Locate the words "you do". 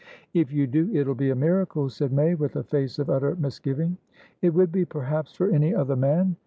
0.51-0.89